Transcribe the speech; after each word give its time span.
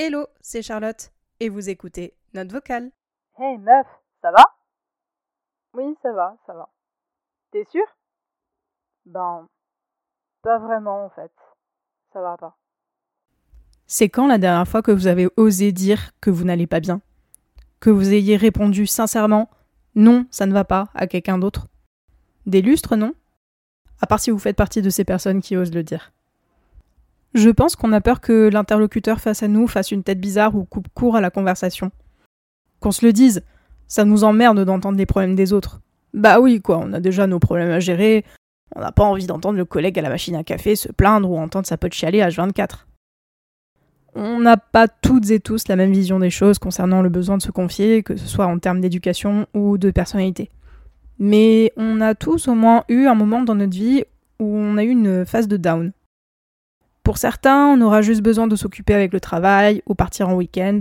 Hello, 0.00 0.28
c'est 0.40 0.62
Charlotte 0.62 1.10
et 1.40 1.48
vous 1.48 1.70
écoutez 1.70 2.14
Note 2.32 2.52
vocale. 2.52 2.92
Hey 3.36 3.58
meuf, 3.58 3.84
ça 4.22 4.30
va? 4.30 4.44
Oui, 5.74 5.92
ça 6.04 6.12
va, 6.12 6.36
ça 6.46 6.54
va. 6.54 6.68
T'es 7.50 7.66
sûr 7.72 7.82
Ben, 9.06 9.48
pas 10.42 10.60
vraiment 10.60 11.04
en 11.04 11.10
fait. 11.10 11.32
Ça 12.12 12.20
va 12.20 12.36
pas. 12.36 12.56
C'est 13.88 14.08
quand 14.08 14.28
la 14.28 14.38
dernière 14.38 14.68
fois 14.68 14.82
que 14.82 14.92
vous 14.92 15.08
avez 15.08 15.28
osé 15.36 15.72
dire 15.72 16.12
que 16.20 16.30
vous 16.30 16.44
n'allez 16.44 16.68
pas 16.68 16.78
bien? 16.78 17.00
Que 17.80 17.90
vous 17.90 18.12
ayez 18.12 18.36
répondu 18.36 18.86
sincèrement 18.86 19.50
non, 19.96 20.26
ça 20.30 20.46
ne 20.46 20.52
va 20.52 20.64
pas 20.64 20.90
à 20.94 21.08
quelqu'un 21.08 21.38
d'autre? 21.38 21.66
Des 22.46 22.62
lustres, 22.62 22.94
non? 22.94 23.14
À 24.00 24.06
part 24.06 24.20
si 24.20 24.30
vous 24.30 24.38
faites 24.38 24.54
partie 24.54 24.80
de 24.80 24.90
ces 24.90 25.04
personnes 25.04 25.40
qui 25.40 25.56
osent 25.56 25.74
le 25.74 25.82
dire. 25.82 26.12
Je 27.34 27.50
pense 27.50 27.76
qu'on 27.76 27.92
a 27.92 28.00
peur 28.00 28.20
que 28.20 28.48
l'interlocuteur 28.48 29.20
face 29.20 29.42
à 29.42 29.48
nous 29.48 29.66
fasse 29.66 29.90
une 29.90 30.02
tête 30.02 30.20
bizarre 30.20 30.56
ou 30.56 30.64
coupe 30.64 30.88
court 30.94 31.16
à 31.16 31.20
la 31.20 31.30
conversation. 31.30 31.90
Qu'on 32.80 32.90
se 32.90 33.04
le 33.04 33.12
dise, 33.12 33.42
ça 33.86 34.04
nous 34.04 34.24
emmerde 34.24 34.64
d'entendre 34.64 34.98
les 34.98 35.06
problèmes 35.06 35.34
des 35.34 35.52
autres. 35.52 35.80
Bah 36.14 36.40
oui, 36.40 36.60
quoi, 36.60 36.78
on 36.78 36.92
a 36.92 37.00
déjà 37.00 37.26
nos 37.26 37.38
problèmes 37.38 37.70
à 37.70 37.80
gérer, 37.80 38.24
on 38.74 38.80
n'a 38.80 38.92
pas 38.92 39.04
envie 39.04 39.26
d'entendre 39.26 39.58
le 39.58 39.64
collègue 39.64 39.98
à 39.98 40.02
la 40.02 40.08
machine 40.08 40.36
à 40.36 40.44
café 40.44 40.76
se 40.76 40.90
plaindre 40.90 41.30
ou 41.30 41.38
entendre 41.38 41.66
sa 41.66 41.76
pote 41.76 41.92
chialer 41.92 42.20
H24. 42.20 42.86
On 44.14 44.40
n'a 44.40 44.56
pas 44.56 44.88
toutes 44.88 45.30
et 45.30 45.40
tous 45.40 45.68
la 45.68 45.76
même 45.76 45.92
vision 45.92 46.18
des 46.18 46.30
choses 46.30 46.58
concernant 46.58 47.02
le 47.02 47.08
besoin 47.08 47.36
de 47.36 47.42
se 47.42 47.50
confier, 47.50 48.02
que 48.02 48.16
ce 48.16 48.26
soit 48.26 48.46
en 48.46 48.58
termes 48.58 48.80
d'éducation 48.80 49.46
ou 49.54 49.78
de 49.78 49.90
personnalité. 49.90 50.50
Mais 51.18 51.72
on 51.76 52.00
a 52.00 52.14
tous 52.14 52.48
au 52.48 52.54
moins 52.54 52.84
eu 52.88 53.06
un 53.06 53.14
moment 53.14 53.42
dans 53.42 53.54
notre 53.54 53.76
vie 53.76 54.04
où 54.38 54.46
on 54.46 54.76
a 54.76 54.84
eu 54.84 54.90
une 54.90 55.24
phase 55.24 55.48
de 55.48 55.56
down. 55.56 55.92
Pour 57.08 57.16
certains, 57.16 57.68
on 57.68 57.80
aura 57.80 58.02
juste 58.02 58.20
besoin 58.20 58.48
de 58.48 58.54
s'occuper 58.54 58.92
avec 58.92 59.14
le 59.14 59.18
travail 59.18 59.82
ou 59.86 59.94
partir 59.94 60.28
en 60.28 60.34
week-end. 60.34 60.80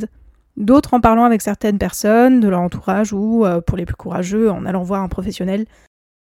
D'autres 0.57 0.93
en 0.93 0.99
parlant 0.99 1.23
avec 1.23 1.41
certaines 1.41 1.77
personnes 1.77 2.41
de 2.41 2.49
leur 2.49 2.59
entourage 2.59 3.13
ou, 3.13 3.45
euh, 3.45 3.61
pour 3.61 3.77
les 3.77 3.85
plus 3.85 3.95
courageux, 3.95 4.51
en 4.51 4.65
allant 4.65 4.83
voir 4.83 5.01
un 5.01 5.07
professionnel 5.07 5.65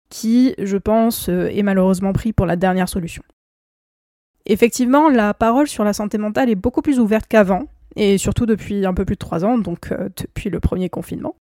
qui, 0.08 0.56
je 0.58 0.76
pense, 0.76 1.28
euh, 1.28 1.46
est 1.52 1.62
malheureusement 1.62 2.12
pris 2.12 2.32
pour 2.32 2.46
la 2.46 2.56
dernière 2.56 2.88
solution. 2.88 3.22
Effectivement, 4.44 5.08
la 5.08 5.34
parole 5.34 5.68
sur 5.68 5.84
la 5.84 5.92
santé 5.92 6.18
mentale 6.18 6.50
est 6.50 6.56
beaucoup 6.56 6.82
plus 6.82 6.98
ouverte 6.98 7.28
qu'avant, 7.28 7.68
et 7.94 8.18
surtout 8.18 8.44
depuis 8.44 8.84
un 8.84 8.94
peu 8.94 9.04
plus 9.04 9.14
de 9.14 9.20
trois 9.20 9.44
ans, 9.44 9.56
donc 9.56 9.92
euh, 9.92 10.08
depuis 10.16 10.50
le 10.50 10.58
premier 10.58 10.88
confinement. 10.88 11.36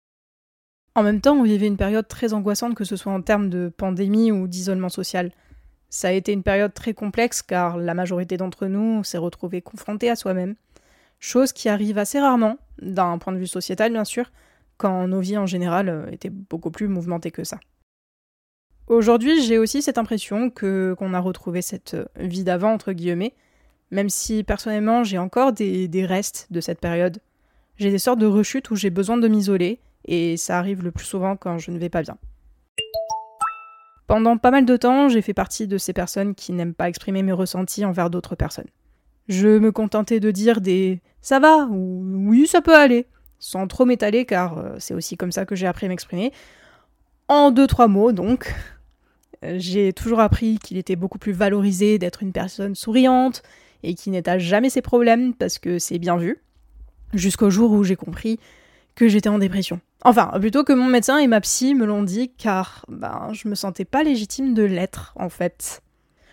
En 0.95 1.03
même 1.03 1.21
temps, 1.21 1.37
on 1.37 1.43
vivait 1.43 1.67
une 1.67 1.77
période 1.77 2.09
très 2.09 2.33
angoissante, 2.33 2.75
que 2.75 2.83
ce 2.83 2.97
soit 2.97 3.13
en 3.13 3.21
termes 3.21 3.49
de 3.49 3.71
pandémie 3.77 4.33
ou 4.33 4.49
d'isolement 4.49 4.89
social. 4.89 5.31
Ça 5.89 6.09
a 6.09 6.11
été 6.11 6.31
une 6.33 6.43
période 6.43 6.73
très 6.73 6.93
complexe 6.93 7.41
car 7.41 7.77
la 7.77 7.93
majorité 7.93 8.37
d'entre 8.37 8.67
nous 8.67 9.03
s'est 9.03 9.17
retrouvée 9.17 9.61
confrontée 9.61 10.09
à 10.09 10.15
soi-même. 10.15 10.55
Chose 11.19 11.51
qui 11.51 11.67
arrive 11.67 11.97
assez 11.97 12.19
rarement, 12.19 12.57
d'un 12.81 13.17
point 13.17 13.33
de 13.33 13.39
vue 13.39 13.47
sociétal 13.47 13.91
bien 13.91 14.05
sûr, 14.05 14.31
quand 14.77 15.07
nos 15.07 15.19
vies 15.19 15.37
en 15.37 15.45
général 15.45 15.89
euh, 15.89 16.11
étaient 16.11 16.29
beaucoup 16.29 16.71
plus 16.71 16.87
mouvementées 16.87 17.31
que 17.31 17.43
ça. 17.43 17.59
Aujourd'hui, 18.87 19.43
j'ai 19.43 19.57
aussi 19.57 19.81
cette 19.81 19.97
impression 19.97 20.49
que 20.49 20.95
qu'on 20.97 21.13
a 21.13 21.19
retrouvé 21.19 21.61
cette 21.61 21.95
euh, 21.95 22.05
vie 22.17 22.43
d'avant 22.43 22.71
entre 22.71 22.93
guillemets, 22.93 23.33
même 23.91 24.09
si 24.09 24.43
personnellement 24.43 25.03
j'ai 25.03 25.17
encore 25.17 25.53
des, 25.53 25.87
des 25.87 26.05
restes 26.05 26.47
de 26.51 26.61
cette 26.61 26.79
période. 26.79 27.19
J'ai 27.77 27.91
des 27.91 27.99
sortes 27.99 28.19
de 28.19 28.25
rechutes 28.25 28.69
où 28.71 28.75
j'ai 28.75 28.89
besoin 28.89 29.17
de 29.17 29.27
m'isoler, 29.27 29.79
et 30.05 30.37
ça 30.37 30.57
arrive 30.57 30.83
le 30.83 30.91
plus 30.91 31.05
souvent 31.05 31.35
quand 31.35 31.57
je 31.57 31.71
ne 31.71 31.77
vais 31.77 31.89
pas 31.89 32.01
bien. 32.01 32.17
Pendant 34.09 34.37
pas 34.37 34.49
mal 34.49 34.65
de 34.65 34.75
temps, 34.75 35.07
j'ai 35.07 35.21
fait 35.21 35.35
partie 35.35 35.67
de 35.67 35.77
ces 35.77 35.93
personnes 35.93 36.33
qui 36.33 36.51
n'aiment 36.51 36.73
pas 36.73 36.89
exprimer 36.89 37.21
mes 37.21 37.31
ressentis 37.31 37.85
envers 37.85 38.09
d'autres 38.09 38.33
personnes. 38.33 38.65
Je 39.27 39.59
me 39.59 39.71
contentais 39.71 40.19
de 40.19 40.31
dire 40.31 40.61
des 40.61 40.99
ça 41.21 41.39
va 41.39 41.67
ou 41.69 42.01
oui 42.27 42.47
ça 42.47 42.63
peut 42.63 42.75
aller, 42.75 43.05
sans 43.37 43.67
trop 43.67 43.85
m'étaler 43.85 44.25
car 44.25 44.57
euh, 44.57 44.75
c'est 44.79 44.95
aussi 44.95 45.15
comme 45.15 45.31
ça 45.31 45.45
que 45.45 45.55
j'ai 45.55 45.67
appris 45.67 45.85
à 45.85 45.89
m'exprimer. 45.89 46.33
En 47.27 47.51
deux 47.51 47.67
trois 47.67 47.87
mots 47.87 48.11
donc. 48.11 48.51
Euh, 49.45 49.57
j'ai 49.59 49.93
toujours 49.93 50.21
appris 50.21 50.57
qu'il 50.57 50.77
était 50.77 50.95
beaucoup 50.95 51.19
plus 51.19 51.31
valorisé 51.31 51.99
d'être 51.99 52.23
une 52.23 52.33
personne 52.33 52.73
souriante 52.73 53.43
et 53.83 53.93
qui 53.93 54.09
n'étale 54.09 54.39
jamais 54.39 54.71
ses 54.71 54.81
problèmes 54.81 55.35
parce 55.35 55.59
que 55.59 55.77
c'est 55.77 55.99
bien 55.99 56.17
vu. 56.17 56.41
Jusqu'au 57.13 57.51
jour 57.51 57.71
où 57.71 57.83
j'ai 57.83 57.95
compris 57.95 58.39
que 58.99 59.07
j'étais 59.07 59.29
en 59.29 59.39
dépression. 59.39 59.79
Enfin, 60.03 60.29
plutôt 60.41 60.65
que 60.65 60.73
mon 60.73 60.87
médecin 60.87 61.17
et 61.19 61.27
ma 61.27 61.39
psy 61.39 61.73
me 61.73 61.85
l'ont 61.85 62.03
dit, 62.03 62.33
car 62.37 62.85
ben, 62.89 63.29
je 63.31 63.47
me 63.47 63.55
sentais 63.55 63.85
pas 63.85 64.03
légitime 64.03 64.53
de 64.53 64.63
l'être, 64.63 65.13
en 65.15 65.29
fait. 65.29 65.81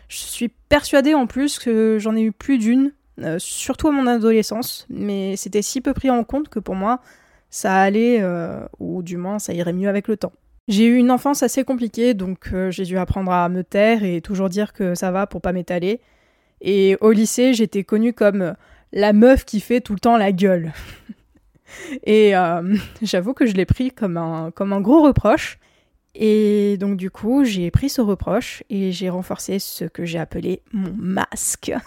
Je 0.09 0.17
suis 0.17 0.49
persuadée 0.49 1.15
en 1.15 1.29
plus 1.29 1.61
que 1.61 1.99
j'en 2.01 2.17
ai 2.17 2.23
eu 2.23 2.33
plus 2.33 2.59
d'une, 2.59 2.93
euh, 3.21 3.39
surtout 3.39 3.87
à 3.87 3.93
mon 3.93 4.09
adolescence, 4.09 4.85
mais 4.91 5.37
c'était 5.37 5.63
si 5.63 5.81
peu 5.81 5.95
pris 5.95 6.11
en 6.11 6.25
compte 6.25 6.49
que 6.49 6.59
pour 6.59 6.75
moi, 6.75 7.01
ça 7.51 7.77
allait, 7.77 8.19
euh, 8.21 8.67
ou 8.81 9.05
du 9.05 9.17
moins 9.17 9.39
ça 9.39 9.53
irait 9.53 9.73
mieux 9.73 9.89
avec 9.89 10.09
le 10.09 10.17
temps. 10.17 10.33
J'ai 10.67 10.87
eu 10.87 10.97
une 10.97 11.13
enfance 11.13 11.45
assez 11.45 11.63
compliquée, 11.63 12.15
donc 12.15 12.51
euh, 12.53 12.73
j'ai 12.73 12.83
dû 12.83 12.99
apprendre 12.99 13.31
à 13.31 13.49
me 13.49 13.63
taire 13.63 14.03
et 14.03 14.21
toujours 14.21 14.49
dire 14.49 14.73
que 14.73 14.97
ça 14.97 15.13
va 15.13 15.29
pour 15.29 15.41
pas 15.41 15.53
m'étaler. 15.53 16.01
Et 16.61 16.97
au 17.01 17.13
lycée, 17.13 17.55
j'étais 17.55 17.85
connue 17.85 18.13
comme 18.13 18.55
la 18.93 19.13
meuf 19.13 19.45
qui 19.45 19.61
fait 19.61 19.81
tout 19.81 19.93
le 19.93 20.01
temps 20.01 20.17
la 20.17 20.33
gueule. 20.33 20.73
Et 22.05 22.37
euh, 22.37 22.77
j'avoue 23.03 23.35
que 23.35 23.47
je 23.47 23.55
l'ai 23.55 23.67
pris 23.67 23.91
comme 23.91 24.17
un, 24.17 24.51
comme 24.51 24.73
un 24.73 24.81
gros 24.81 25.03
reproche. 25.03 25.59
Et 26.15 26.79
donc 26.79 26.97
du 26.97 27.11
coup, 27.11 27.45
j'ai 27.45 27.71
pris 27.71 27.89
ce 27.91 28.01
reproche 28.01 28.63
et 28.71 28.91
j'ai 28.91 29.11
renforcé 29.11 29.59
ce 29.59 29.85
que 29.85 30.05
j'ai 30.05 30.19
appelé 30.19 30.63
mon 30.73 30.93
masque. 30.97 31.73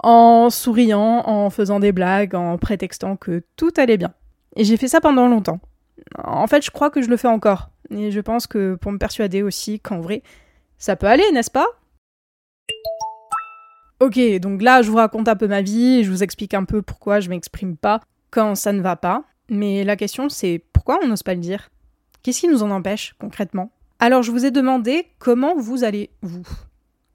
En 0.00 0.50
souriant, 0.50 1.26
en 1.26 1.48
faisant 1.48 1.80
des 1.80 1.90
blagues, 1.90 2.34
en 2.34 2.58
prétextant 2.58 3.16
que 3.16 3.42
tout 3.56 3.70
allait 3.78 3.96
bien. 3.96 4.12
Et 4.54 4.64
j'ai 4.64 4.76
fait 4.76 4.86
ça 4.86 5.00
pendant 5.00 5.28
longtemps. 5.28 5.60
En 6.22 6.46
fait, 6.46 6.62
je 6.62 6.70
crois 6.70 6.90
que 6.90 7.00
je 7.00 7.08
le 7.08 7.16
fais 7.16 7.26
encore. 7.26 7.70
Et 7.90 8.10
je 8.10 8.20
pense 8.20 8.46
que 8.46 8.74
pour 8.74 8.92
me 8.92 8.98
persuader 8.98 9.42
aussi 9.42 9.80
qu'en 9.80 10.00
vrai, 10.00 10.22
ça 10.76 10.94
peut 10.94 11.06
aller, 11.06 11.24
n'est-ce 11.32 11.50
pas? 11.50 11.66
Ok, 14.00 14.20
donc 14.40 14.60
là, 14.60 14.82
je 14.82 14.90
vous 14.90 14.98
raconte 14.98 15.26
un 15.26 15.36
peu 15.36 15.48
ma 15.48 15.62
vie, 15.62 16.04
je 16.04 16.10
vous 16.10 16.22
explique 16.22 16.52
un 16.52 16.64
peu 16.64 16.82
pourquoi 16.82 17.20
je 17.20 17.30
m'exprime 17.30 17.78
pas 17.78 18.02
quand 18.30 18.54
ça 18.54 18.72
ne 18.72 18.82
va 18.82 18.96
pas. 18.96 19.24
Mais 19.48 19.84
la 19.84 19.96
question 19.96 20.28
c'est 20.28 20.62
pourquoi 20.72 20.98
on 21.02 21.08
n'ose 21.08 21.22
pas 21.22 21.34
le 21.34 21.40
dire? 21.40 21.70
Qu'est-ce 22.22 22.40
qui 22.40 22.48
nous 22.48 22.62
en 22.62 22.70
empêche 22.70 23.14
concrètement? 23.18 23.70
Alors 23.98 24.22
je 24.22 24.30
vous 24.30 24.44
ai 24.44 24.50
demandé 24.50 25.06
comment 25.18 25.54
vous 25.56 25.84
allez 25.84 26.10
vous. 26.22 26.46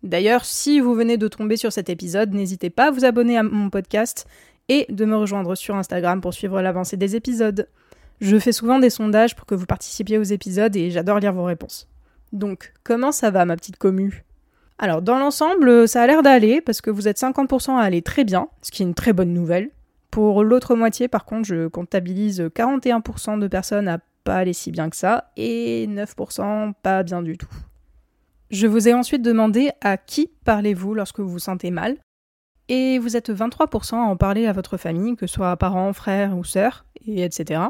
D'ailleurs, 0.03 0.45
si 0.45 0.79
vous 0.79 0.95
venez 0.95 1.17
de 1.17 1.27
tomber 1.27 1.57
sur 1.57 1.71
cet 1.71 1.89
épisode, 1.89 2.33
n'hésitez 2.33 2.71
pas 2.71 2.87
à 2.87 2.91
vous 2.91 3.05
abonner 3.05 3.37
à 3.37 3.43
mon 3.43 3.69
podcast 3.69 4.25
et 4.67 4.87
de 4.89 5.05
me 5.05 5.15
rejoindre 5.15 5.53
sur 5.53 5.75
Instagram 5.75 6.21
pour 6.21 6.33
suivre 6.33 6.61
l'avancée 6.61 6.97
des 6.97 7.15
épisodes. 7.15 7.67
Je 8.19 8.37
fais 8.39 8.51
souvent 8.51 8.79
des 8.79 8.89
sondages 8.89 9.35
pour 9.35 9.45
que 9.45 9.53
vous 9.53 9.65
participiez 9.65 10.17
aux 10.17 10.23
épisodes 10.23 10.75
et 10.75 10.89
j'adore 10.89 11.19
lire 11.19 11.33
vos 11.33 11.43
réponses. 11.43 11.87
Donc, 12.33 12.73
comment 12.83 13.11
ça 13.11 13.29
va 13.29 13.45
ma 13.45 13.55
petite 13.55 13.77
commu? 13.77 14.23
Alors, 14.79 15.01
dans 15.01 15.19
l'ensemble, 15.19 15.87
ça 15.87 16.01
a 16.01 16.07
l'air 16.07 16.23
d'aller 16.23 16.61
parce 16.61 16.81
que 16.81 16.89
vous 16.89 17.07
êtes 17.07 17.19
50% 17.19 17.77
à 17.77 17.81
aller 17.81 18.01
très 18.01 18.23
bien, 18.23 18.47
ce 18.61 18.71
qui 18.71 18.81
est 18.81 18.85
une 18.85 18.95
très 18.95 19.13
bonne 19.13 19.33
nouvelle. 19.33 19.69
Pour 20.11 20.43
l'autre 20.43 20.75
moitié, 20.75 21.07
par 21.07 21.23
contre, 21.23 21.47
je 21.47 21.67
comptabilise 21.67 22.41
41% 22.41 23.39
de 23.39 23.47
personnes 23.47 23.87
à 23.87 23.99
pas 24.23 24.35
aller 24.35 24.53
si 24.53 24.71
bien 24.71 24.89
que 24.89 24.95
ça 24.95 25.31
et 25.37 25.87
9% 25.87 26.73
pas 26.83 27.03
bien 27.03 27.21
du 27.21 27.37
tout. 27.37 27.49
Je 28.51 28.67
vous 28.67 28.89
ai 28.89 28.93
ensuite 28.93 29.21
demandé 29.21 29.71
à 29.79 29.95
qui 29.95 30.29
parlez-vous 30.43 30.93
lorsque 30.93 31.21
vous 31.21 31.29
vous 31.29 31.39
sentez 31.39 31.71
mal 31.71 31.97
et 32.67 32.99
vous 32.99 33.15
êtes 33.15 33.29
23% 33.29 33.95
à 33.95 33.99
en 33.99 34.17
parler 34.17 34.45
à 34.45 34.53
votre 34.53 34.75
famille, 34.75 35.15
que 35.15 35.27
ce 35.27 35.35
soit 35.35 35.55
parents, 35.55 35.93
frères 35.93 36.37
ou 36.37 36.43
sœurs, 36.43 36.85
et 37.05 37.23
etc. 37.23 37.61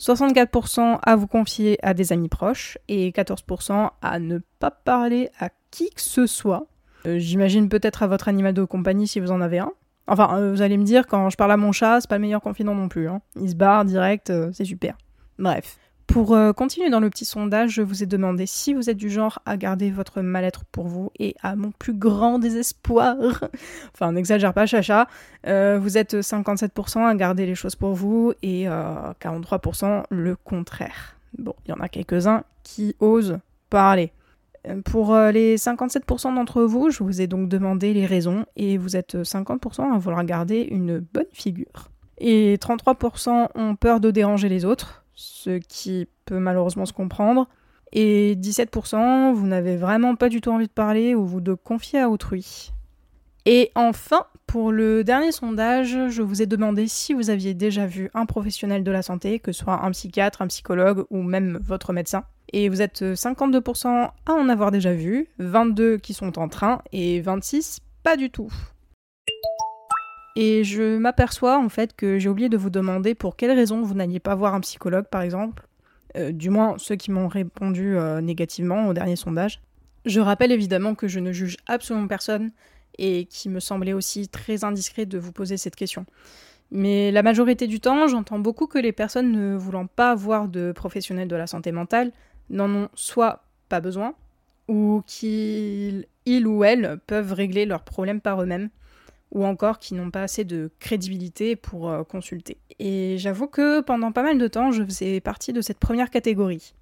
64% 0.00 0.98
à 1.02 1.16
vous 1.16 1.26
confier 1.26 1.78
à 1.82 1.92
des 1.92 2.12
amis 2.12 2.30
proches 2.30 2.78
et 2.88 3.10
14% 3.10 3.90
à 4.00 4.18
ne 4.18 4.38
pas 4.58 4.70
parler 4.70 5.28
à 5.38 5.50
qui 5.70 5.90
que 5.90 6.00
ce 6.00 6.26
soit. 6.26 6.66
Euh, 7.06 7.18
j'imagine 7.18 7.68
peut-être 7.68 8.02
à 8.02 8.06
votre 8.06 8.28
animal 8.28 8.54
de 8.54 8.64
compagnie 8.64 9.06
si 9.06 9.20
vous 9.20 9.30
en 9.30 9.42
avez 9.42 9.58
un. 9.58 9.72
Enfin, 10.10 10.36
euh, 10.36 10.50
vous 10.50 10.60
allez 10.60 10.76
me 10.76 10.82
dire, 10.82 11.06
quand 11.06 11.30
je 11.30 11.36
parle 11.36 11.52
à 11.52 11.56
mon 11.56 11.70
chat, 11.70 12.00
c'est 12.00 12.10
pas 12.10 12.16
le 12.16 12.22
meilleur 12.22 12.40
confident 12.40 12.74
non 12.74 12.88
plus. 12.88 13.08
Hein. 13.08 13.20
Il 13.40 13.48
se 13.48 13.54
barre 13.54 13.84
direct, 13.84 14.30
euh, 14.30 14.50
c'est 14.52 14.64
super. 14.64 14.98
Bref. 15.38 15.78
Pour 16.08 16.34
euh, 16.34 16.52
continuer 16.52 16.90
dans 16.90 16.98
le 16.98 17.08
petit 17.08 17.24
sondage, 17.24 17.70
je 17.70 17.82
vous 17.82 18.02
ai 18.02 18.06
demandé 18.06 18.44
si 18.44 18.74
vous 18.74 18.90
êtes 18.90 18.96
du 18.96 19.08
genre 19.08 19.38
à 19.46 19.56
garder 19.56 19.92
votre 19.92 20.20
mal-être 20.20 20.64
pour 20.64 20.88
vous 20.88 21.12
et 21.20 21.36
à 21.40 21.54
mon 21.54 21.70
plus 21.70 21.94
grand 21.94 22.40
désespoir, 22.40 23.14
enfin 23.94 24.10
n'exagère 24.10 24.52
pas 24.52 24.66
chacha, 24.66 25.06
vous 25.44 25.96
êtes 25.96 26.16
57% 26.16 27.06
à 27.06 27.14
garder 27.14 27.46
les 27.46 27.54
choses 27.54 27.76
pour 27.76 27.94
vous 27.94 28.32
et 28.42 28.64
43% 28.64 30.02
le 30.10 30.34
contraire. 30.34 31.14
Bon, 31.38 31.54
il 31.64 31.70
y 31.70 31.72
en 31.72 31.78
a 31.78 31.88
quelques-uns 31.88 32.42
qui 32.64 32.96
osent 32.98 33.38
parler. 33.70 34.10
Pour 34.84 35.14
euh, 35.14 35.30
les 35.32 35.56
57% 35.56 36.34
d'entre 36.34 36.62
vous, 36.62 36.90
je 36.90 37.02
vous 37.02 37.20
ai 37.20 37.26
donc 37.26 37.48
demandé 37.48 37.94
les 37.94 38.06
raisons 38.06 38.44
et 38.56 38.76
vous 38.76 38.96
êtes 38.96 39.16
50% 39.16 39.94
à 39.94 39.98
vouloir 39.98 40.24
garder 40.24 40.68
une 40.70 40.98
bonne 40.98 41.24
figure. 41.32 41.90
Et 42.18 42.56
33% 42.58 43.48
ont 43.54 43.76
peur 43.76 44.00
de 44.00 44.10
déranger 44.10 44.50
les 44.50 44.66
autres, 44.66 45.04
ce 45.14 45.58
qui 45.58 46.06
peut 46.26 46.38
malheureusement 46.38 46.84
se 46.84 46.92
comprendre. 46.92 47.48
Et 47.92 48.36
17%, 48.36 49.32
vous 49.32 49.46
n'avez 49.46 49.76
vraiment 49.76 50.14
pas 50.14 50.28
du 50.28 50.40
tout 50.40 50.50
envie 50.50 50.68
de 50.68 50.72
parler 50.72 51.14
ou 51.14 51.40
de 51.40 51.54
confier 51.54 51.98
à 51.98 52.10
autrui. 52.10 52.72
Et 53.46 53.72
enfin, 53.74 54.26
Pour 54.46 54.72
le 54.72 55.04
dernier 55.04 55.30
sondage, 55.30 55.96
je 56.08 56.22
vous 56.22 56.42
ai 56.42 56.46
demandé 56.46 56.88
si 56.88 57.14
vous 57.14 57.30
aviez 57.30 57.54
déjà 57.54 57.86
vu 57.86 58.10
un 58.14 58.26
professionnel 58.26 58.82
de 58.82 58.90
la 58.90 59.00
santé, 59.00 59.38
que 59.38 59.52
ce 59.52 59.62
soit 59.62 59.84
un 59.84 59.92
psychiatre, 59.92 60.42
un 60.42 60.48
psychologue 60.48 61.04
ou 61.08 61.22
même 61.22 61.60
votre 61.62 61.92
médecin. 61.92 62.24
Et 62.52 62.68
vous 62.68 62.82
êtes 62.82 63.02
52% 63.02 63.86
à 63.88 64.32
en 64.32 64.48
avoir 64.48 64.70
déjà 64.70 64.92
vu, 64.92 65.28
22 65.38 65.98
qui 65.98 66.14
sont 66.14 66.38
en 66.38 66.48
train 66.48 66.82
et 66.92 67.20
26 67.20 67.80
pas 68.02 68.16
du 68.16 68.30
tout. 68.30 68.52
Et 70.36 70.64
je 70.64 70.96
m'aperçois 70.96 71.58
en 71.58 71.68
fait 71.68 71.94
que 71.94 72.18
j'ai 72.18 72.28
oublié 72.28 72.48
de 72.48 72.56
vous 72.56 72.70
demander 72.70 73.14
pour 73.14 73.36
quelles 73.36 73.52
raisons 73.52 73.82
vous 73.82 73.94
n'alliez 73.94 74.20
pas 74.20 74.34
voir 74.34 74.54
un 74.54 74.60
psychologue 74.60 75.06
par 75.10 75.22
exemple. 75.22 75.66
Euh, 76.16 76.32
du 76.32 76.50
moins 76.50 76.76
ceux 76.78 76.96
qui 76.96 77.10
m'ont 77.10 77.28
répondu 77.28 77.96
euh, 77.96 78.20
négativement 78.20 78.88
au 78.88 78.94
dernier 78.94 79.16
sondage. 79.16 79.60
Je 80.06 80.20
rappelle 80.20 80.50
évidemment 80.50 80.94
que 80.94 81.08
je 81.08 81.20
ne 81.20 81.30
juge 81.30 81.56
absolument 81.66 82.08
personne 82.08 82.50
et 82.98 83.26
qu'il 83.26 83.50
me 83.50 83.60
semblait 83.60 83.92
aussi 83.92 84.28
très 84.28 84.64
indiscret 84.64 85.06
de 85.06 85.18
vous 85.18 85.32
poser 85.32 85.56
cette 85.56 85.76
question. 85.76 86.06
Mais 86.72 87.10
la 87.10 87.22
majorité 87.22 87.66
du 87.66 87.80
temps, 87.80 88.06
j'entends 88.06 88.38
beaucoup 88.38 88.66
que 88.66 88.78
les 88.78 88.92
personnes 88.92 89.32
ne 89.32 89.56
voulant 89.56 89.86
pas 89.86 90.14
voir 90.14 90.48
de 90.48 90.72
professionnels 90.72 91.28
de 91.28 91.36
la 91.36 91.46
santé 91.46 91.72
mentale 91.72 92.12
n'en 92.50 92.70
ont 92.70 92.88
soit 92.94 93.44
pas 93.68 93.80
besoin, 93.80 94.14
ou 94.68 95.02
qu'ils 95.06 96.06
ou 96.46 96.64
elles 96.64 97.00
peuvent 97.06 97.32
régler 97.32 97.66
leurs 97.66 97.82
problèmes 97.82 98.20
par 98.20 98.42
eux-mêmes, 98.42 98.70
ou 99.32 99.44
encore 99.44 99.78
qui 99.78 99.94
n'ont 99.94 100.10
pas 100.10 100.22
assez 100.22 100.44
de 100.44 100.70
crédibilité 100.80 101.56
pour 101.56 101.90
euh, 101.90 102.02
consulter. 102.04 102.58
Et 102.78 103.16
j'avoue 103.18 103.46
que 103.46 103.80
pendant 103.80 104.12
pas 104.12 104.22
mal 104.22 104.38
de 104.38 104.48
temps, 104.48 104.70
je 104.72 104.84
faisais 104.84 105.20
partie 105.20 105.52
de 105.52 105.60
cette 105.60 105.78
première 105.78 106.10
catégorie. 106.10 106.74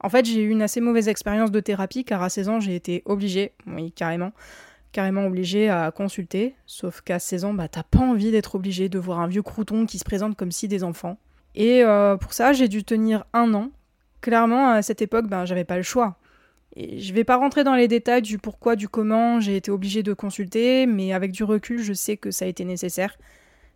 En 0.00 0.08
fait, 0.08 0.26
j'ai 0.26 0.42
eu 0.42 0.50
une 0.50 0.62
assez 0.62 0.80
mauvaise 0.80 1.08
expérience 1.08 1.50
de 1.50 1.60
thérapie 1.60 2.04
car 2.04 2.22
à 2.22 2.28
16 2.28 2.48
ans, 2.48 2.60
j'ai 2.60 2.74
été 2.74 3.02
obligée, 3.06 3.52
oui, 3.66 3.90
carrément, 3.92 4.32
carrément 4.92 5.26
obligée 5.26 5.70
à 5.70 5.90
consulter. 5.90 6.54
Sauf 6.66 7.00
qu'à 7.00 7.18
16 7.18 7.44
ans, 7.46 7.54
bah, 7.54 7.68
t'as 7.68 7.84
pas 7.84 8.00
envie 8.00 8.30
d'être 8.30 8.54
obligé 8.54 8.88
de 8.88 8.98
voir 8.98 9.20
un 9.20 9.28
vieux 9.28 9.42
crouton 9.42 9.86
qui 9.86 9.98
se 9.98 10.04
présente 10.04 10.36
comme 10.36 10.52
si 10.52 10.68
des 10.68 10.84
enfants. 10.84 11.18
Et 11.54 11.82
euh, 11.84 12.16
pour 12.16 12.32
ça, 12.32 12.52
j'ai 12.52 12.68
dû 12.68 12.84
tenir 12.84 13.24
un 13.32 13.54
an. 13.54 13.70
Clairement, 14.24 14.70
à 14.70 14.80
cette 14.80 15.02
époque, 15.02 15.26
ben, 15.26 15.44
j'avais 15.44 15.64
pas 15.64 15.76
le 15.76 15.82
choix. 15.82 16.16
Et 16.76 16.98
je 16.98 17.12
vais 17.12 17.24
pas 17.24 17.36
rentrer 17.36 17.62
dans 17.62 17.74
les 17.74 17.88
détails 17.88 18.22
du 18.22 18.38
pourquoi, 18.38 18.74
du 18.74 18.88
comment 18.88 19.38
j'ai 19.38 19.54
été 19.54 19.70
obligée 19.70 20.02
de 20.02 20.14
consulter, 20.14 20.86
mais 20.86 21.12
avec 21.12 21.30
du 21.30 21.44
recul, 21.44 21.82
je 21.82 21.92
sais 21.92 22.16
que 22.16 22.30
ça 22.30 22.46
a 22.46 22.48
été 22.48 22.64
nécessaire, 22.64 23.18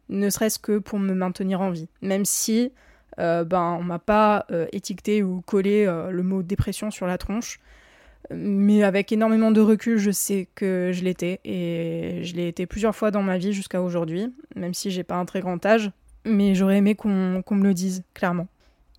ne 0.08 0.30
serait-ce 0.30 0.58
que 0.58 0.78
pour 0.78 0.98
me 1.00 1.12
maintenir 1.12 1.60
en 1.60 1.70
vie. 1.70 1.90
Même 2.00 2.24
si 2.24 2.72
euh, 3.18 3.44
ben, 3.44 3.76
on 3.78 3.82
m'a 3.82 3.98
pas 3.98 4.46
euh, 4.50 4.64
étiqueté 4.72 5.22
ou 5.22 5.42
collé 5.42 5.84
euh, 5.84 6.10
le 6.10 6.22
mot 6.22 6.42
dépression 6.42 6.90
sur 6.90 7.06
la 7.06 7.18
tronche, 7.18 7.60
mais 8.30 8.84
avec 8.84 9.12
énormément 9.12 9.50
de 9.50 9.60
recul, 9.60 9.98
je 9.98 10.10
sais 10.10 10.48
que 10.54 10.92
je 10.94 11.04
l'étais, 11.04 11.40
et 11.44 12.20
je 12.22 12.34
l'ai 12.34 12.48
été 12.48 12.64
plusieurs 12.64 12.96
fois 12.96 13.10
dans 13.10 13.22
ma 13.22 13.36
vie 13.36 13.52
jusqu'à 13.52 13.82
aujourd'hui, 13.82 14.32
même 14.56 14.72
si 14.72 14.90
j'ai 14.90 15.04
pas 15.04 15.16
un 15.16 15.26
très 15.26 15.40
grand 15.40 15.66
âge, 15.66 15.90
mais 16.24 16.54
j'aurais 16.54 16.78
aimé 16.78 16.94
qu'on 16.94 17.10
me 17.10 17.64
le 17.64 17.74
dise, 17.74 18.02
clairement. 18.14 18.48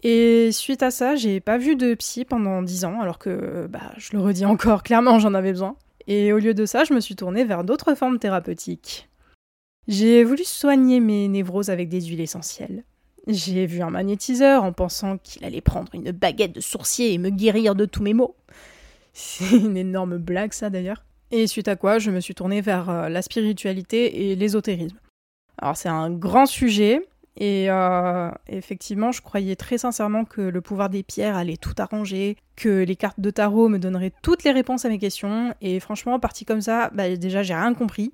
Et 0.04 0.52
suite 0.52 0.82
à 0.82 0.92
ça, 0.92 1.16
j'ai 1.16 1.40
pas 1.40 1.58
vu 1.58 1.76
de 1.76 1.94
psy 1.94 2.24
pendant 2.24 2.62
10 2.62 2.86
ans, 2.86 3.02
alors 3.02 3.20
que, 3.20 3.68
bah, 3.68 3.92
je 3.98 4.14
le 4.14 4.22
redis 4.22 4.46
encore, 4.46 4.84
clairement 4.84 5.20
j'en 5.20 5.34
avais 5.34 5.52
besoin. 5.52 5.76
Et 6.08 6.34
au 6.34 6.40
lieu 6.40 6.54
de 6.54 6.66
ça, 6.66 6.86
je 6.86 6.94
me 6.94 7.00
suis 7.00 7.16
tournée 7.16 7.44
vers 7.44 7.64
d'autres 7.64 7.94
formes 7.96 8.18
thérapeutiques. 8.18 9.10
J'ai 9.88 10.24
voulu 10.24 10.44
soigner 10.44 11.00
mes 11.00 11.28
névroses 11.28 11.70
avec 11.70 11.90
des 11.90 12.02
huiles 12.02 12.22
essentielles. 12.22 12.84
J'ai 13.28 13.66
vu 13.66 13.82
un 13.82 13.90
magnétiseur 13.90 14.64
en 14.64 14.72
pensant 14.72 15.18
qu'il 15.18 15.44
allait 15.46 15.62
prendre 15.62 15.94
une 15.94 16.12
baguette 16.12 16.54
de 16.54 16.62
sourcier 16.62 17.14
et 17.14 17.18
me 17.18 17.30
guérir 17.30 17.76
de 17.76 17.86
tous 17.86 18.02
mes 18.02 18.14
maux. 18.14 18.36
C'est 19.14 19.58
une 19.58 19.78
énorme 19.78 20.18
blague 20.18 20.54
ça 20.54 20.70
d'ailleurs. 20.70 21.04
Et 21.32 21.46
suite 21.46 21.68
à 21.68 21.76
quoi, 21.76 22.00
je 22.00 22.10
me 22.10 22.22
suis 22.22 22.34
tournée 22.34 22.62
vers 22.62 22.90
euh, 22.90 23.10
la 23.10 23.22
spiritualité 23.22 24.32
et 24.32 24.36
l'ésotérisme. 24.36 24.98
Alors 25.60 25.78
c'est 25.78 25.90
un 25.90 26.10
grand 26.10 26.46
sujet, 26.46 27.08
et 27.40 27.68
euh, 27.70 28.30
effectivement, 28.48 29.14
je 29.14 29.22
croyais 29.22 29.56
très 29.56 29.78
sincèrement 29.78 30.26
que 30.26 30.42
le 30.42 30.60
pouvoir 30.60 30.90
des 30.90 31.04
pierres 31.04 31.38
allait 31.38 31.56
tout 31.56 31.74
arranger, 31.78 32.36
que 32.58 32.84
les 32.84 32.98
cartes 32.98 33.22
de 33.22 33.30
tarot 33.30 33.70
me 33.70 33.80
donneraient 33.80 34.12
toutes 34.22 34.44
les 34.44 34.52
réponses 34.52 34.84
à 34.84 34.90
mes 34.90 35.00
questions. 35.00 35.56
Et 35.62 35.80
franchement, 35.80 36.20
parti 36.20 36.44
comme 36.44 36.60
ça, 36.60 36.90
bah, 36.94 37.16
déjà 37.16 37.42
j'ai 37.42 37.56
rien 37.56 37.74
compris. 37.74 38.12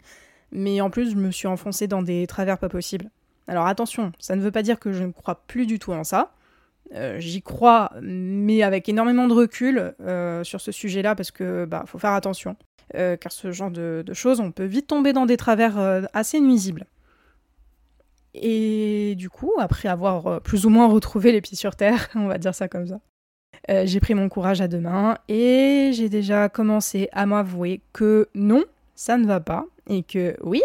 Mais 0.52 0.80
en 0.80 0.92
plus, 0.92 1.12
je 1.12 1.16
me 1.16 1.32
suis 1.32 1.48
enfoncée 1.48 1.88
dans 1.88 2.04
des 2.04 2.28
travers 2.28 2.60
pas 2.60 2.70
possibles. 2.70 3.10
Alors 3.48 3.66
attention, 3.66 4.12
ça 4.20 4.36
ne 4.36 4.42
veut 4.42 4.52
pas 4.52 4.62
dire 4.62 4.80
que 4.80 4.94
je 4.94 5.04
ne 5.04 5.12
crois 5.12 5.42
plus 5.48 5.66
du 5.66 5.80
tout 5.80 5.92
en 5.92 6.04
ça. 6.04 6.34
Euh, 6.94 7.20
j'y 7.20 7.42
crois, 7.42 7.94
mais 8.04 8.62
avec 8.62 8.88
énormément 8.88 9.28
de 9.28 9.34
recul 9.34 9.96
euh, 10.02 10.44
sur 10.44 10.62
ce 10.62 10.72
sujet-là, 10.72 11.16
parce 11.16 11.32
que 11.32 11.66
bah 11.66 11.84
faut 11.88 11.98
faire 11.98 12.14
attention. 12.14 12.56
car 12.94 13.32
ce 13.32 13.52
genre 13.52 13.72
de, 13.72 14.04
de, 14.06 14.14
choses, 14.14 14.40
on 14.40 14.52
peut 14.52 14.66
vite 14.66 14.86
tomber 14.86 15.14
dans 15.14 15.26
des 15.26 15.36
travers 15.36 15.80
assez 16.14 16.40
nuisibles. 16.40 16.86
Et 18.42 19.16
du 19.16 19.30
coup, 19.30 19.54
après 19.60 19.88
avoir 19.88 20.28
euh, 20.28 20.40
plus 20.40 20.66
ou 20.66 20.70
moins 20.70 20.88
retrouvé 20.88 21.32
les 21.32 21.42
pieds 21.42 21.58
sur 21.58 21.76
terre, 21.76 22.10
on 22.16 22.28
va 22.28 22.38
dire 22.38 22.54
ça 22.54 22.68
comme 22.68 22.88
ça, 22.88 23.00
euh, 23.70 23.84
j'ai 23.86 24.00
pris 24.00 24.14
mon 24.14 24.30
courage 24.30 24.62
à 24.62 24.68
deux 24.68 24.80
mains 24.80 25.18
et 25.28 25.92
j'ai 25.94 26.10
déjà 26.10 26.50
commencé 26.50 27.10
à 27.12 27.26
m'avouer 27.26 27.82
que 27.94 28.28
non, 28.36 28.64
ça 28.96 29.18
ne 29.18 29.26
va 29.26 29.40
pas 29.40 29.66
et 29.90 30.04
que 30.04 30.36
oui, 30.44 30.62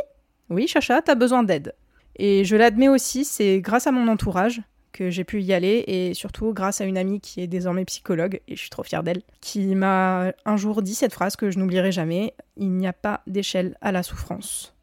oui, 0.50 0.67
Chacha, 0.67 1.00
t'as 1.00 1.14
besoin 1.14 1.43
d'aide. 1.43 1.75
Et 2.17 2.44
je 2.44 2.56
l'admets 2.56 2.88
aussi, 2.88 3.25
c'est 3.25 3.61
grâce 3.61 3.87
à 3.87 3.93
mon 3.93 4.08
entourage 4.08 4.61
que 4.93 5.08
j'ai 5.08 5.25
pu 5.25 5.40
y 5.40 5.52
aller 5.52 5.84
et 5.87 6.14
surtout 6.14 6.52
grâce 6.52 6.81
à 6.81 6.84
une 6.84 6.99
amie 6.99 7.20
qui 7.20 7.40
est 7.40 7.46
désormais 7.46 7.84
psychologue 7.84 8.40
et 8.49 8.56
je 8.56 8.61
suis 8.61 8.70
trop 8.70 8.82
fière 8.82 9.05
d'elle, 9.05 9.22
qui 9.40 9.75
m'a 9.76 10.32
un 10.44 10.56
jour 10.56 10.82
dit 10.82 10.94
cette 10.94 11.12
phrase 11.12 11.37
que 11.37 11.50
je 11.50 11.58
n'oublierai 11.58 11.93
jamais 11.93 12.34
il 12.56 12.72
n'y 12.72 12.88
a 12.88 12.93
pas 12.93 13.22
d'échelle 13.28 13.76
à 13.81 13.93
la 13.93 14.02
souffrance. 14.02 14.75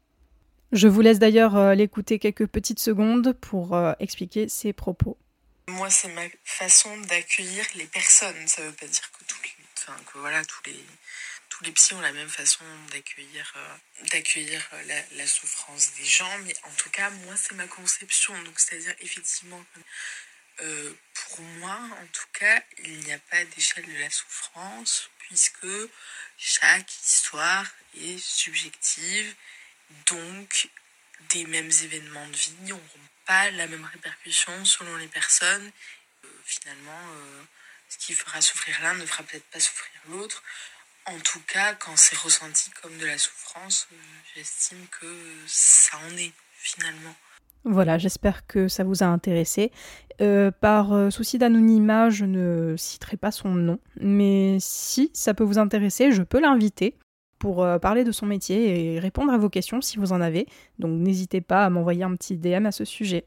Je 0.72 0.86
vous 0.86 1.00
laisse 1.00 1.18
d'ailleurs 1.18 1.56
euh, 1.56 1.74
l'écouter 1.74 2.18
quelques 2.18 2.46
petites 2.46 2.78
secondes 2.78 3.32
pour 3.32 3.74
euh, 3.74 3.92
expliquer 4.00 4.48
ses 4.48 4.74
propos. 4.74 5.18
Moi, 5.68 5.88
c'est 5.88 6.12
ma 6.12 6.26
façon 6.44 6.94
d'accueillir 7.02 7.64
les 7.76 7.86
personnes. 7.86 8.46
Ça 8.46 8.62
ne 8.62 8.68
veut 8.68 8.74
pas 8.74 8.86
dire 8.86 9.10
que, 9.12 9.24
tous 9.24 9.42
les, 9.42 9.50
enfin, 9.78 9.96
que 10.12 10.18
voilà, 10.18 10.44
tous 10.44 10.62
les, 10.66 10.84
tous 11.48 11.64
les 11.64 11.72
psys 11.72 11.94
ont 11.94 12.00
la 12.02 12.12
même 12.12 12.28
façon 12.28 12.64
d'accueillir 12.92 13.50
euh, 13.56 14.06
d'accueillir 14.12 14.62
la, 15.16 15.26
souffrance 15.26 15.94
des 15.98 16.04
gens. 16.04 16.38
Mais 16.44 16.54
en 16.64 16.74
tout 16.76 16.90
cas, 16.90 17.08
moi, 17.24 17.34
c'est 17.36 17.54
ma 17.54 17.66
conception. 17.66 18.34
Donc, 18.42 18.60
c'est-à-dire, 18.60 18.94
effectivement, 19.00 19.62
pour 20.58 21.44
moi, 21.60 21.78
en 22.02 22.06
tout 22.12 22.26
cas, 22.32 22.62
il 22.84 22.98
n'y 23.00 23.12
a 23.12 23.18
pas 23.30 23.42
d'échelle 23.56 23.86
de 23.86 23.98
la 24.00 24.10
souffrance 24.10 25.08
puisque 25.18 25.68
chaque 26.36 26.92
histoire 27.04 27.66
est 27.94 28.18
subjective 28.18 29.34
donc, 30.08 30.70
des 31.30 31.46
mêmes 31.46 31.70
événements 31.84 32.26
de 32.28 32.36
vie 32.36 32.54
n'auront 32.66 32.82
pas 33.26 33.50
la 33.52 33.66
même 33.66 33.84
répercussion 33.84 34.52
selon 34.64 34.96
les 34.96 35.06
personnes. 35.06 35.70
Euh, 36.24 36.28
finalement, 36.44 37.00
euh, 37.12 37.42
ce 37.88 37.98
qui 37.98 38.12
fera 38.14 38.40
souffrir 38.40 38.76
l'un 38.82 38.94
ne 38.94 39.06
fera 39.06 39.22
peut-être 39.24 39.44
pas 39.50 39.60
souffrir 39.60 40.00
l'autre. 40.08 40.42
En 41.06 41.18
tout 41.20 41.40
cas, 41.46 41.74
quand 41.74 41.96
c'est 41.96 42.18
ressenti 42.18 42.70
comme 42.82 42.96
de 42.98 43.06
la 43.06 43.18
souffrance, 43.18 43.88
euh, 43.92 43.96
j'estime 44.34 44.86
que 45.00 45.06
ça 45.46 45.98
en 45.98 46.16
est 46.16 46.32
finalement. 46.54 47.14
Voilà, 47.64 47.98
j'espère 47.98 48.46
que 48.46 48.68
ça 48.68 48.84
vous 48.84 49.02
a 49.02 49.06
intéressé. 49.06 49.72
par 50.60 51.12
souci 51.12 51.38
d'anonymat, 51.38 52.08
je 52.08 52.24
ne 52.24 52.76
citerai 52.76 53.16
pas 53.16 53.30
son 53.30 53.50
nom, 53.50 53.78
mais 54.00 54.56
si 54.60 55.10
ça 55.12 55.34
peut 55.34 55.44
vous 55.44 55.58
intéresser, 55.58 56.12
je 56.12 56.22
peux 56.22 56.40
l'inviter 56.40 56.96
pour 57.38 57.62
euh, 57.62 57.78
parler 57.78 58.04
de 58.04 58.12
son 58.12 58.26
métier 58.26 58.94
et 58.94 58.98
répondre 58.98 59.32
à 59.32 59.38
vos 59.38 59.48
questions 59.48 59.80
si 59.80 59.98
vous 59.98 60.12
en 60.12 60.20
avez. 60.20 60.46
Donc 60.78 60.98
n'hésitez 61.00 61.40
pas 61.40 61.64
à 61.64 61.70
m'envoyer 61.70 62.04
un 62.04 62.14
petit 62.14 62.36
DM 62.36 62.66
à 62.66 62.72
ce 62.72 62.84
sujet. 62.84 63.26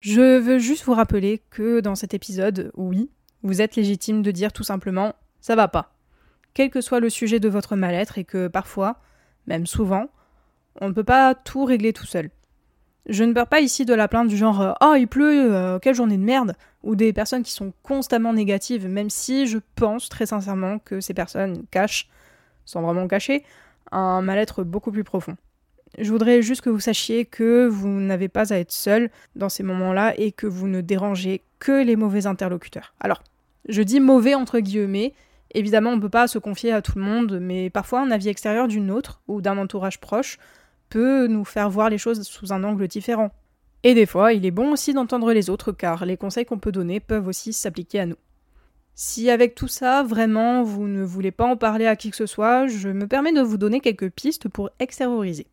Je 0.00 0.38
veux 0.38 0.58
juste 0.58 0.84
vous 0.84 0.94
rappeler 0.94 1.42
que 1.50 1.80
dans 1.80 1.94
cet 1.94 2.14
épisode, 2.14 2.70
oui, 2.76 3.10
vous 3.42 3.60
êtes 3.60 3.76
légitime 3.76 4.22
de 4.22 4.30
dire 4.30 4.52
tout 4.52 4.64
simplement 4.64 5.14
ça 5.40 5.56
va 5.56 5.68
pas. 5.68 5.94
Quel 6.54 6.70
que 6.70 6.80
soit 6.80 7.00
le 7.00 7.10
sujet 7.10 7.40
de 7.40 7.48
votre 7.48 7.76
mal-être 7.76 8.18
et 8.18 8.24
que 8.24 8.48
parfois, 8.48 9.00
même 9.46 9.66
souvent, 9.66 10.08
on 10.80 10.88
ne 10.88 10.94
peut 10.94 11.04
pas 11.04 11.34
tout 11.34 11.64
régler 11.64 11.92
tout 11.92 12.06
seul. 12.06 12.30
Je 13.08 13.22
ne 13.22 13.32
parle 13.32 13.46
pas 13.46 13.60
ici 13.60 13.84
de 13.84 13.94
la 13.94 14.08
plainte 14.08 14.26
du 14.26 14.36
genre 14.36 14.60
euh, 14.60 14.72
Oh, 14.80 14.94
il 14.96 15.06
pleut, 15.06 15.54
euh, 15.54 15.78
quelle 15.78 15.94
journée 15.94 16.16
de 16.16 16.22
merde 16.22 16.56
ou 16.82 16.96
des 16.96 17.12
personnes 17.12 17.44
qui 17.44 17.52
sont 17.52 17.72
constamment 17.82 18.32
négatives, 18.32 18.88
même 18.88 19.10
si 19.10 19.46
je 19.46 19.58
pense 19.76 20.08
très 20.08 20.26
sincèrement 20.26 20.78
que 20.80 21.00
ces 21.00 21.14
personnes 21.14 21.64
cachent, 21.70 22.08
sans 22.64 22.82
vraiment 22.82 23.06
cacher, 23.06 23.44
un 23.92 24.22
mal-être 24.22 24.64
beaucoup 24.64 24.90
plus 24.90 25.04
profond. 25.04 25.36
Je 25.98 26.10
voudrais 26.10 26.42
juste 26.42 26.62
que 26.62 26.70
vous 26.70 26.80
sachiez 26.80 27.24
que 27.24 27.66
vous 27.66 27.88
n'avez 27.88 28.28
pas 28.28 28.52
à 28.52 28.58
être 28.58 28.72
seul 28.72 29.10
dans 29.36 29.48
ces 29.48 29.62
moments-là 29.62 30.14
et 30.18 30.32
que 30.32 30.48
vous 30.48 30.66
ne 30.66 30.80
dérangez 30.80 31.42
que 31.60 31.84
les 31.84 31.96
mauvais 31.96 32.26
interlocuteurs. 32.26 32.92
Alors, 32.98 33.22
je 33.68 33.82
dis 33.82 34.00
mauvais 34.00 34.34
entre 34.34 34.58
guillemets, 34.58 35.14
évidemment 35.54 35.90
on 35.90 35.96
ne 35.96 36.00
peut 36.00 36.08
pas 36.08 36.26
se 36.26 36.38
confier 36.38 36.72
à 36.72 36.82
tout 36.82 36.98
le 36.98 37.04
monde, 37.04 37.38
mais 37.40 37.70
parfois 37.70 38.00
un 38.00 38.10
avis 38.10 38.28
extérieur 38.28 38.66
d'une 38.66 38.90
autre 38.90 39.20
ou 39.28 39.40
d'un 39.40 39.58
entourage 39.58 40.00
proche 40.00 40.38
peut 40.88 41.26
nous 41.26 41.44
faire 41.44 41.70
voir 41.70 41.90
les 41.90 41.98
choses 41.98 42.22
sous 42.22 42.52
un 42.52 42.64
angle 42.64 42.88
différent. 42.88 43.30
Et 43.82 43.94
des 43.94 44.06
fois, 44.06 44.32
il 44.32 44.44
est 44.46 44.50
bon 44.50 44.72
aussi 44.72 44.94
d'entendre 44.94 45.32
les 45.32 45.50
autres 45.50 45.72
car 45.72 46.06
les 46.06 46.16
conseils 46.16 46.44
qu'on 46.44 46.58
peut 46.58 46.72
donner 46.72 47.00
peuvent 47.00 47.28
aussi 47.28 47.52
s'appliquer 47.52 48.00
à 48.00 48.06
nous. 48.06 48.16
Si 48.94 49.30
avec 49.30 49.54
tout 49.54 49.68
ça, 49.68 50.02
vraiment, 50.02 50.62
vous 50.62 50.88
ne 50.88 51.04
voulez 51.04 51.30
pas 51.30 51.44
en 51.44 51.56
parler 51.56 51.86
à 51.86 51.96
qui 51.96 52.10
que 52.10 52.16
ce 52.16 52.26
soit, 52.26 52.66
je 52.66 52.88
me 52.88 53.06
permets 53.06 53.32
de 53.32 53.42
vous 53.42 53.58
donner 53.58 53.80
quelques 53.80 54.10
pistes 54.10 54.48
pour 54.48 54.70
extérioriser. 54.78 55.46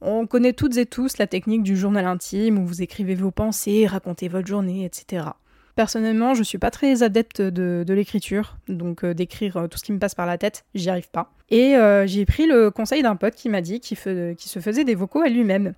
On 0.00 0.26
connaît 0.26 0.54
toutes 0.54 0.76
et 0.76 0.86
tous 0.86 1.18
la 1.18 1.26
technique 1.26 1.62
du 1.62 1.76
journal 1.76 2.06
intime 2.06 2.58
où 2.58 2.66
vous 2.66 2.82
écrivez 2.82 3.14
vos 3.14 3.30
pensées, 3.30 3.86
racontez 3.86 4.28
votre 4.28 4.48
journée, 4.48 4.84
etc. 4.84 5.26
Personnellement, 5.80 6.34
je 6.34 6.42
suis 6.42 6.58
pas 6.58 6.70
très 6.70 7.02
adepte 7.02 7.40
de, 7.40 7.94
l'écriture, 7.94 8.58
donc 8.68 9.02
euh, 9.02 9.14
d'écrire 9.14 9.56
euh, 9.56 9.66
tout 9.66 9.78
ce 9.78 9.82
qui 9.82 9.92
me 9.94 9.98
passe 9.98 10.14
par 10.14 10.26
la 10.26 10.36
tête, 10.36 10.66
j'y 10.74 10.90
arrive 10.90 11.08
pas. 11.08 11.32
Et 11.48 11.74
euh, 11.74 12.06
j'ai 12.06 12.26
pris 12.26 12.44
le 12.44 12.70
conseil 12.70 13.00
d'un 13.00 13.16
pote 13.16 13.34
qui 13.34 13.48
m'a 13.48 13.62
dit 13.62 13.80
qu'il 13.80 13.96
se 13.96 14.60
faisait 14.60 14.84
des 14.84 14.94
vocaux 14.94 15.22
à 15.22 15.30
lui-même. 15.30 15.72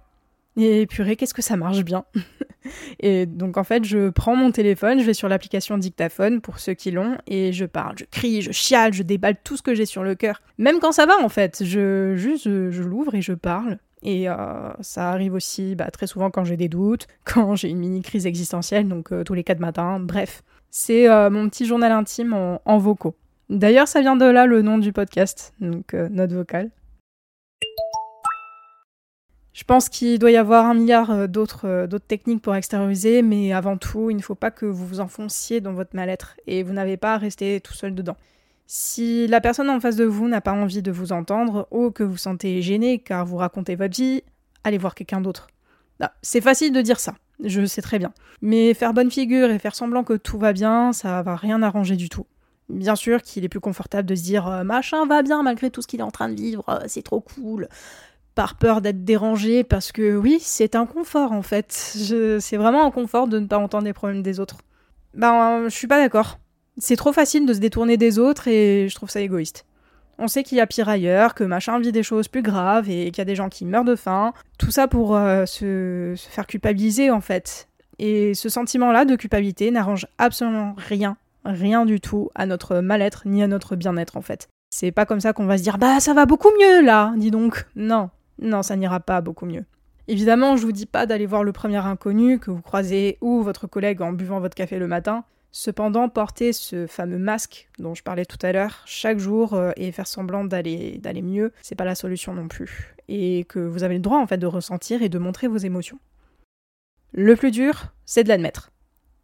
Et 0.57 0.89
purée, 0.89 1.15
qu'est-ce 1.15 1.35
que 1.35 1.41
ça 1.41 1.57
marche 1.57 1.85
bien 1.85 2.05
Et 2.99 3.27
donc 3.27 3.57
en 3.57 3.63
fait, 3.63 3.85
je 3.85 4.11
prends 4.11 4.35
mon 4.35 4.51
téléphone, 4.51 4.99
je 4.99 5.05
vais 5.05 5.15
sur 5.15 5.29
l'application 5.29 5.79
dictaphone 5.79 6.41
pour 6.41 6.59
ceux 6.59 6.75
qui 6.75 6.91
l'ont, 6.91 7.17
et 7.29 7.53
je 7.53 7.65
parle, 7.65 7.95
je 7.97 8.05
crie, 8.05 8.43
je 8.43 8.51
chiale, 8.51 8.93
je 8.93 9.05
déballe 9.05 9.37
tout 9.45 9.57
ce 9.57 9.63
que 9.63 9.73
j'ai 9.73 9.87
sur 9.87 10.03
le 10.03 10.17
cœur. 10.17 10.43
Même 10.59 10.81
quand 10.81 10.91
ça 10.91 11.07
va 11.07 11.15
en 11.23 11.29
fait, 11.29 11.63
je 11.65 12.17
juste 12.17 12.47
je 12.47 12.83
l'ouvre 12.83 13.15
et 13.15 13.23
je 13.23 13.35
parle. 13.35 13.79
Et 14.03 14.29
euh, 14.29 14.35
ça 14.81 15.11
arrive 15.11 15.35
aussi 15.35 15.77
bah, 15.77 15.91
très 15.91 16.07
souvent 16.07 16.31
quand 16.31 16.45
j'ai 16.45 16.57
des 16.57 16.69
doutes, 16.69 17.07
quand 17.25 17.55
j'ai 17.55 17.69
une 17.69 17.79
mini 17.79 18.03
crise 18.03 18.27
existentielle, 18.27 18.89
donc 18.89 19.13
euh, 19.13 19.25
tous 19.25 19.35
les 19.35 19.45
quatre 19.45 19.61
matins. 19.61 20.01
Bref, 20.01 20.43
c'est 20.71 21.09
euh, 21.09 21.31
mon 21.31 21.49
petit 21.49 21.67
journal 21.67 21.93
intime 21.93 22.35
en, 22.65 22.79
vocaux. 22.79 23.15
D'ailleurs, 23.49 23.89
ça 23.89 24.01
vient 24.01 24.17
de 24.17 24.25
là 24.25 24.47
le 24.47 24.63
nom 24.63 24.79
du 24.79 24.93
podcast, 24.93 25.53
donc 25.61 25.93
note 25.93 26.33
vocale. 26.33 26.71
Je 29.53 29.65
pense 29.65 29.91
qu'il 29.91 30.19
doit 30.19 30.31
y 30.31 30.39
avoir 30.39 30.65
un 30.65 30.73
milliard 30.73 31.29
d'autres 31.29 31.87
techniques 32.09 32.41
pour 32.41 32.55
extérioriser, 32.55 33.21
mais 33.21 33.53
avant 33.53 33.77
tout, 33.77 34.09
il 34.09 34.17
ne 34.17 34.23
faut 34.23 34.35
pas 34.35 34.51
que 34.51 34.65
vous 34.65 34.87
vous 34.87 35.01
enfonciez 35.01 35.61
dans 35.61 35.75
votre 35.75 35.95
mal-être 35.95 36.37
et 36.47 36.63
vous 36.63 36.73
n'avez 36.73 36.97
pas 36.97 37.15
à 37.15 37.19
rester 37.19 37.61
tout 37.61 37.75
seul 37.75 37.95
dedans. 37.95 38.17
Si 38.75 39.27
la 39.27 39.43
personne 39.43 39.69
en 39.69 39.81
face 39.81 39.97
de 39.97 40.05
vous 40.07 40.29
n'a 40.29 40.41
pas 40.41 40.55
envie 40.55 40.81
de 40.81 40.91
vous 40.91 41.13
entendre 41.13 41.69
ou 41.71 41.91
que 41.91 42.03
vous 42.03 42.17
sentez 42.17 42.63
gêné 42.63 43.01
car 43.01 43.27
vous 43.27 43.37
racontez 43.37 43.77
votre 43.77 43.95
vie, 43.95 44.23
allez 44.65 44.79
voir 44.79 44.95
quelqu'un 44.95 45.21
d'autre. 45.21 45.49
Bah, 46.01 46.15
c'est 46.23 46.41
facile 46.41 46.73
de 46.73 46.81
dire 46.81 46.99
ça, 46.99 47.13
je 47.45 47.67
sais 47.67 47.83
très 47.83 47.99
bien. 47.99 48.15
Mais 48.41 48.73
faire 48.73 48.95
bonne 48.95 49.11
figure 49.11 49.51
et 49.51 49.59
faire 49.59 49.75
semblant 49.75 50.05
que 50.05 50.15
tout 50.15 50.39
va 50.39 50.55
bien, 50.55 50.95
ça 50.95 51.21
va 51.21 51.37
rien 51.37 51.63
arranger 51.63 51.97
du 51.97 52.09
tout. 52.09 52.25
Bien 52.71 52.97
sûr 52.97 53.21
qu'il 53.21 53.45
est 53.45 53.51
plus 53.51 53.61
confortable 53.61 54.09
de 54.09 54.15
se 54.15 54.23
dire 54.23 54.49
euh, 54.49 54.65
machin 54.65 55.05
va 55.05 55.23
bien 55.23 55.43
malgré 55.43 55.71
tout 55.71 55.83
ce 55.83 55.87
qu'il 55.87 56.01
est 56.01 56.05
en 56.05 56.11
train 56.11 56.31
de 56.31 56.35
vivre, 56.35 56.65
euh, 56.71 56.79
c'est 56.87 57.03
trop 57.03 57.21
cool, 57.21 57.69
par 58.35 58.57
peur 58.57 58.81
d'être 58.81 59.05
dérangé, 59.05 59.65
parce 59.65 59.93
que 59.93 60.17
oui, 60.17 60.39
c'est 60.41 60.77
un 60.77 60.87
confort 60.87 61.33
en 61.33 61.43
fait. 61.43 61.73
C'est 61.73 62.57
vraiment 62.57 62.87
un 62.87 62.91
confort 62.91 63.29
de 63.29 63.39
ne 63.39 63.47
pas 63.47 63.59
entendre 63.59 63.85
les 63.85 63.93
problèmes 63.93 64.23
des 64.23 64.41
autres. 64.41 64.57
Ben, 65.13 65.65
je 65.65 65.75
suis 65.75 65.89
pas 65.89 65.99
d'accord. 65.99 66.39
C'est 66.79 66.97
trop 66.97 67.13
facile 67.13 67.47
de 67.47 67.53
se 67.53 67.59
détourner 67.59 67.97
des 67.97 68.19
autres 68.19 68.49
et 68.49 68.89
je 68.89 68.95
trouve 68.95 69.11
ça 69.11 69.21
égoïste. 69.21 69.67
On 70.19 70.29
sait 70.29 70.43
qu'il 70.43 70.59
y 70.59 70.61
a 70.61 70.67
pire 70.67 70.89
ailleurs, 70.89 71.35
que 71.35 71.45
machin 71.45 71.79
vit 71.79 71.93
des 71.93 72.03
choses 72.03 72.29
plus 72.29 72.43
graves 72.43 72.89
et 72.89 73.07
qu'il 73.07 73.19
y 73.19 73.21
a 73.23 73.27
des 73.27 73.35
gens 73.35 73.49
qui 73.49 73.65
meurent 73.65 73.85
de 73.85 73.97
faim. 73.97 74.33
Tout 74.59 74.71
ça 74.71 74.89
pour 74.89 75.17
euh, 75.17 75.47
se, 75.47 76.15
faire 76.17 76.47
culpabiliser 76.47 77.11
en 77.11 77.21
fait. 77.21 77.69
Et 77.99 78.35
ce 78.35 78.49
sentiment-là 78.49 79.05
de 79.05 79.17
culpabilité 79.17 79.71
n'arrange 79.71 80.07
absolument 80.19 80.75
rien, 80.77 81.17
rien 81.45 81.85
du 81.85 82.01
tout 82.01 82.31
à 82.35 82.47
notre 82.47 82.79
mal-être 82.79 83.23
ni 83.27 83.43
à 83.43 83.47
notre 83.47 83.77
bien-être 83.77 84.17
en 84.17 84.23
fait. 84.23 84.49
C'est 84.71 84.93
pas 84.93 85.07
comme 85.07 85.21
ça 85.21 85.33
qu'on 85.33 85.47
va 85.47 85.59
se 85.59 85.63
dire 85.63 85.79
bah 85.79 86.01
ça 86.01 86.15
va 86.15 86.25
beaucoup 86.25 86.51
mieux 86.59 86.83
là, 86.83 87.13
dis 87.17 87.31
donc. 87.31 87.67
Non, 87.77 88.11
non, 88.41 88.63
ça 88.63 88.77
n'ira 88.77 89.01
pas 89.01 89.21
beaucoup 89.21 89.47
mieux. 89.47 89.65
Évidemment, 90.09 90.57
je 90.57 90.63
vous 90.63 90.73
dis 90.73 90.87
pas 90.87 91.07
d'aller 91.07 91.27
voir 91.27 91.45
le 91.45 91.53
premier 91.53 91.79
inconnu 91.79 92.39
que 92.39 92.51
vous 92.51 92.63
croisez 92.63 93.19
ou 93.21 93.43
votre 93.43 93.67
collègue 93.67 94.03
en 94.03 94.13
buvant 94.13 94.41
votre 94.41 94.55
café 94.55 94.79
le 94.79 94.89
matin. 94.89 95.25
Cependant, 95.55 96.09
porter 96.09 96.55
ce 96.55 96.87
fameux 96.87 97.19
masque 97.19 97.69
dont 97.79 97.95
je 97.95 98.03
parlais 98.03 98.25
tout 98.25 98.39
à 98.41 98.53
l'heure 98.53 98.83
chaque 98.87 99.19
jour 99.19 99.53
euh, 99.53 99.73
et 99.77 99.93
faire 99.93 100.07
semblant 100.07 100.45
d'aller 100.45 100.97
d'aller 100.99 101.21
mieux, 101.21 101.53
c'est 101.61 101.75
pas 101.75 101.85
la 101.85 101.95
solution 101.95 102.33
non 102.33 102.49
plus. 102.49 102.95
Et 103.09 103.45
que 103.45 103.59
vous 103.59 103.85
avez 103.85 103.97
le 103.97 104.01
droit 104.01 104.19
en 104.19 104.27
fait 104.27 104.39
de 104.39 104.47
ressentir 104.47 105.03
et 105.03 105.11
de 105.11 105.19
montrer 105.19 105.49
vos 105.49 105.59
émotions. 105.59 105.99
Le 107.13 107.37
plus 107.37 107.51
dur, 107.51 107.93
c'est 108.07 108.25
de 108.25 108.31
l'admettre. 108.31 108.73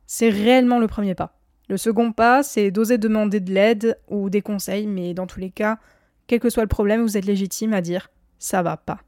C'est 0.06 0.28
réellement 0.28 0.78
le 0.78 0.86
premier 0.86 1.14
pas. 1.14 1.40
Le 1.70 1.78
second 1.78 2.12
pas, 2.12 2.42
c'est 2.42 2.70
d'oser 2.70 2.98
demander 2.98 3.40
de 3.40 3.52
l'aide 3.52 3.98
ou 4.08 4.28
des 4.28 4.42
conseils, 4.42 4.86
mais 4.86 5.14
dans 5.14 5.26
tous 5.26 5.40
les 5.40 5.50
cas, 5.50 5.78
quel 6.26 6.40
que 6.40 6.50
soit 6.50 6.62
le 6.62 6.68
problème, 6.68 7.02
vous 7.02 7.16
êtes 7.16 7.24
légitime 7.24 7.72
à 7.72 7.80
dire 7.80 8.10
ça 8.38 8.62
va 8.62 8.76
pas. 8.76 9.00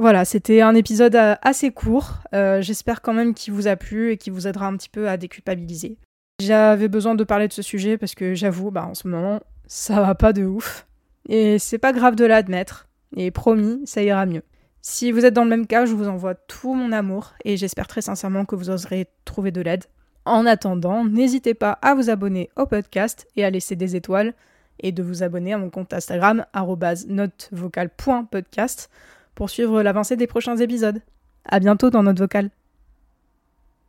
Voilà, 0.00 0.24
c'était 0.24 0.62
un 0.62 0.74
épisode 0.74 1.14
euh, 1.14 1.34
assez 1.42 1.72
court. 1.72 2.22
Euh, 2.32 2.62
j'espère 2.62 3.02
quand 3.02 3.12
même 3.12 3.34
qu'il 3.34 3.52
vous 3.52 3.68
a 3.68 3.76
plu 3.76 4.12
et 4.12 4.16
qu'il 4.16 4.32
vous 4.32 4.46
aidera 4.46 4.66
un 4.66 4.74
petit 4.78 4.88
peu 4.88 5.10
à 5.10 5.18
déculpabiliser. 5.18 5.98
J'avais 6.40 6.88
besoin 6.88 7.14
de 7.14 7.22
parler 7.22 7.48
de 7.48 7.52
ce 7.52 7.60
sujet 7.60 7.98
parce 7.98 8.14
que 8.14 8.32
j'avoue, 8.32 8.70
bah, 8.70 8.86
en 8.86 8.94
ce 8.94 9.06
moment, 9.06 9.40
ça 9.66 10.00
va 10.00 10.14
pas 10.14 10.32
de 10.32 10.46
ouf. 10.46 10.86
Et 11.28 11.58
c'est 11.58 11.76
pas 11.76 11.92
grave 11.92 12.16
de 12.16 12.24
l'admettre. 12.24 12.88
Et 13.14 13.30
promis, 13.30 13.82
ça 13.84 14.02
ira 14.02 14.24
mieux. 14.24 14.40
Si 14.80 15.12
vous 15.12 15.26
êtes 15.26 15.34
dans 15.34 15.44
le 15.44 15.50
même 15.50 15.66
cas, 15.66 15.84
je 15.84 15.92
vous 15.92 16.08
envoie 16.08 16.34
tout 16.34 16.72
mon 16.72 16.92
amour 16.92 17.34
et 17.44 17.58
j'espère 17.58 17.86
très 17.86 18.00
sincèrement 18.00 18.46
que 18.46 18.56
vous 18.56 18.70
oserez 18.70 19.06
trouver 19.26 19.50
de 19.50 19.60
l'aide. 19.60 19.84
En 20.24 20.46
attendant, 20.46 21.04
n'hésitez 21.04 21.52
pas 21.52 21.72
à 21.82 21.94
vous 21.94 22.08
abonner 22.08 22.48
au 22.56 22.64
podcast 22.64 23.28
et 23.36 23.44
à 23.44 23.50
laisser 23.50 23.76
des 23.76 23.96
étoiles 23.96 24.32
et 24.78 24.92
de 24.92 25.02
vous 25.02 25.22
abonner 25.22 25.52
à 25.52 25.58
mon 25.58 25.68
compte 25.68 25.92
Instagram 25.92 26.46
notevocal.podcast 26.54 28.88
pour 29.40 29.48
suivre 29.48 29.82
l'avancée 29.82 30.16
des 30.16 30.26
prochains 30.26 30.58
épisodes. 30.58 31.00
À 31.46 31.60
bientôt 31.60 31.88
dans 31.88 32.02
notre 32.02 32.20
vocal. 32.20 32.50